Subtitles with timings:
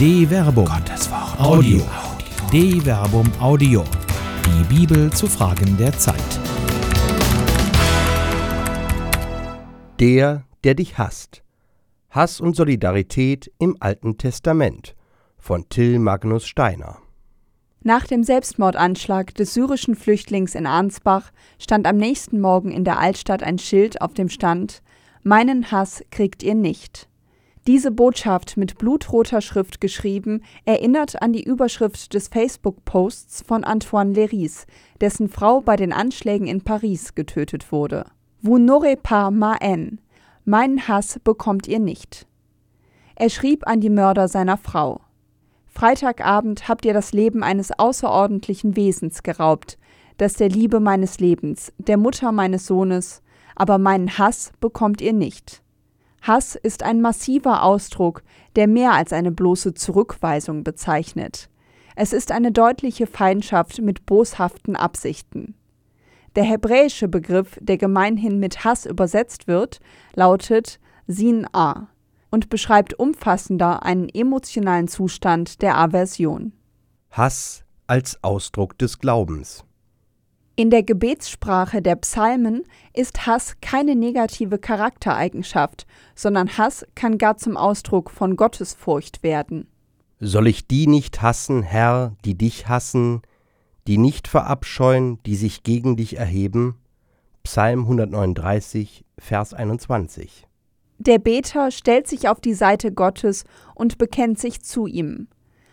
[0.00, 0.64] De Verbum.
[0.64, 1.38] Gottes Wort.
[1.38, 1.82] Audio.
[2.50, 3.84] De Verbum Audio.
[4.46, 6.16] Die Bibel zu Fragen der Zeit.
[9.98, 11.42] Der, der dich hasst.
[12.08, 14.96] Hass und Solidarität im Alten Testament
[15.36, 16.96] von Till Magnus Steiner.
[17.82, 23.42] Nach dem Selbstmordanschlag des syrischen Flüchtlings in Arnsbach stand am nächsten Morgen in der Altstadt
[23.42, 24.80] ein Schild, auf dem stand
[25.22, 27.09] Meinen Hass kriegt ihr nicht.
[27.66, 34.66] Diese Botschaft mit blutroter Schrift geschrieben erinnert an die Überschrift des Facebook-Posts von Antoine Leris,
[35.00, 38.06] dessen Frau bei den Anschlägen in Paris getötet wurde.
[38.42, 39.98] Vous n'aurez pas ma haine.
[40.46, 42.26] Meinen Hass bekommt ihr nicht.
[43.14, 45.02] Er schrieb an die Mörder seiner Frau.
[45.66, 49.78] Freitagabend habt ihr das Leben eines außerordentlichen Wesens geraubt,
[50.16, 53.22] das der Liebe meines Lebens, der Mutter meines Sohnes,
[53.54, 55.62] aber meinen Hass bekommt ihr nicht.
[56.20, 58.22] Hass ist ein massiver Ausdruck,
[58.56, 61.48] der mehr als eine bloße Zurückweisung bezeichnet.
[61.96, 65.54] Es ist eine deutliche Feindschaft mit boshaften Absichten.
[66.36, 69.80] Der hebräische Begriff, der gemeinhin mit Hass übersetzt wird,
[70.14, 71.88] lautet Sin A
[72.30, 76.52] und beschreibt umfassender einen emotionalen Zustand der Aversion.
[77.10, 79.64] Hass als Ausdruck des Glaubens.
[80.60, 87.56] In der Gebetssprache der Psalmen ist Hass keine negative Charaktereigenschaft, sondern Hass kann gar zum
[87.56, 89.68] Ausdruck von Gottesfurcht werden.
[90.18, 93.22] Soll ich die nicht hassen, Herr, die dich hassen,
[93.86, 96.74] die nicht verabscheuen, die sich gegen dich erheben?
[97.42, 100.46] Psalm 139, Vers 21.
[100.98, 103.44] Der Beter stellt sich auf die Seite Gottes
[103.74, 105.28] und bekennt sich zu ihm.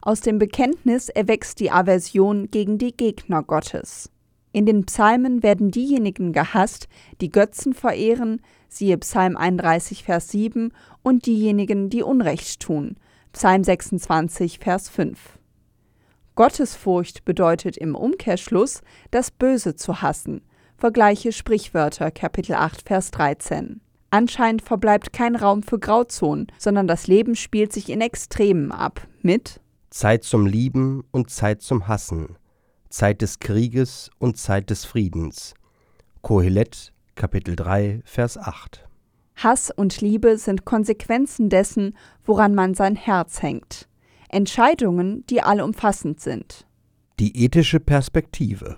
[0.00, 4.08] Aus dem Bekenntnis erwächst die Aversion gegen die Gegner Gottes.
[4.52, 6.88] In den Psalmen werden diejenigen gehasst,
[7.20, 12.96] die Götzen verehren, siehe Psalm 31, Vers 7, und diejenigen, die Unrecht tun,
[13.32, 15.38] Psalm 26, Vers 5.
[16.34, 20.42] Gottesfurcht bedeutet im Umkehrschluss, das Böse zu hassen.
[20.76, 23.80] Vergleiche Sprichwörter, Kapitel 8, Vers 13.
[24.10, 29.06] Anscheinend verbleibt kein Raum für Grauzonen, sondern das Leben spielt sich in Extremen ab.
[29.22, 29.60] Mit
[29.90, 32.36] Zeit zum Lieben und Zeit zum Hassen,
[32.90, 35.54] Zeit des Krieges und Zeit des Friedens.
[36.22, 38.84] Kohelet, Kapitel 3, Vers 8.
[39.36, 43.88] Hass und Liebe sind Konsequenzen dessen, woran man sein Herz hängt.
[44.28, 46.66] Entscheidungen, die allumfassend sind.
[47.20, 48.76] Die ethische Perspektive.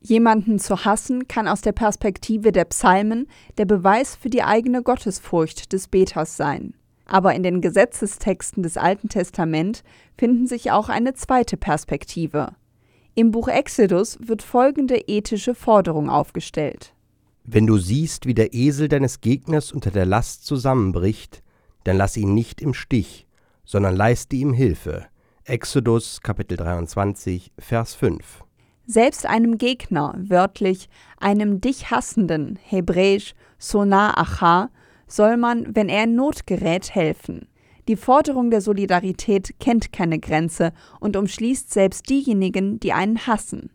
[0.00, 5.72] Jemanden zu hassen kann aus der Perspektive der Psalmen der Beweis für die eigene Gottesfurcht
[5.72, 6.74] des Beters sein.
[7.06, 9.84] Aber in den Gesetzestexten des Alten Testament
[10.18, 12.54] finden sich auch eine zweite Perspektive.
[13.16, 16.94] Im Buch Exodus wird folgende ethische Forderung aufgestellt.
[17.44, 21.44] Wenn du siehst, wie der Esel deines Gegners unter der Last zusammenbricht,
[21.84, 23.28] dann lass ihn nicht im Stich,
[23.64, 25.06] sondern leiste ihm Hilfe.
[25.44, 28.42] Exodus Kapitel 23, Vers 5.
[28.86, 30.88] Selbst einem Gegner, wörtlich
[31.18, 34.70] einem dich hassenden, hebräisch Sona Acha,
[35.06, 37.46] soll man, wenn er in Not gerät, helfen.
[37.86, 43.70] Die Forderung der Solidarität kennt keine Grenze und umschließt selbst diejenigen, die einen hassen.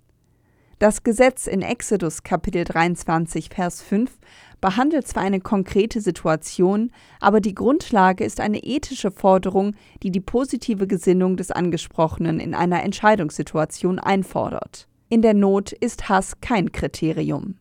[0.79, 4.17] Das Gesetz in Exodus Kapitel 23 Vers 5
[4.61, 10.87] behandelt zwar eine konkrete Situation, aber die Grundlage ist eine ethische Forderung, die die positive
[10.87, 14.87] Gesinnung des Angesprochenen in einer Entscheidungssituation einfordert.
[15.09, 17.57] In der Not ist Hass kein Kriterium.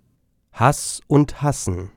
[0.53, 1.91] Hass und Hassen.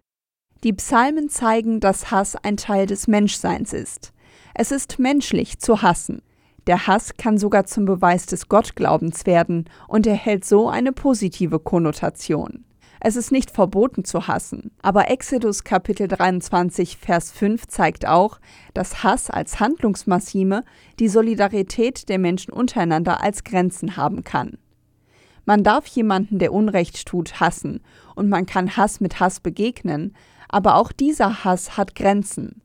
[0.63, 4.11] Die Psalmen zeigen, dass Hass ein Teil des Menschseins ist.
[4.53, 6.21] Es ist menschlich zu hassen.
[6.67, 12.65] Der Hass kann sogar zum Beweis des Gottglaubens werden und erhält so eine positive Konnotation.
[13.03, 18.39] Es ist nicht verboten zu hassen, aber Exodus Kapitel 23 Vers 5 zeigt auch,
[18.75, 20.63] dass Hass als Handlungsmassime
[20.99, 24.59] die Solidarität der Menschen untereinander als Grenzen haben kann.
[25.45, 27.81] Man darf jemanden, der Unrecht tut, hassen,
[28.13, 30.15] und man kann Hass mit Hass begegnen,
[30.47, 32.61] aber auch dieser Hass hat Grenzen.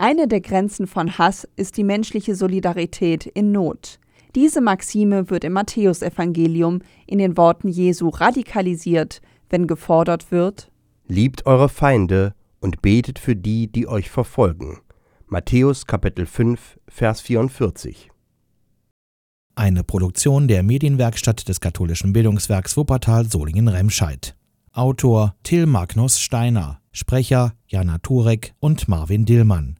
[0.00, 4.00] Eine der Grenzen von Hass ist die menschliche Solidarität in Not.
[4.34, 9.20] Diese Maxime wird im Matthäusevangelium in den Worten Jesu radikalisiert,
[9.50, 10.72] wenn gefordert wird:
[11.06, 14.78] Liebt eure Feinde und betet für die, die euch verfolgen.
[15.26, 18.10] Matthäus Kapitel 5, Vers 44.
[19.54, 24.34] Eine Produktion der Medienwerkstatt des katholischen Bildungswerks Wuppertal Solingen-Remscheid.
[24.72, 29.79] Autor Till Magnus Steiner, Sprecher Jana Turek und Marvin Dillmann.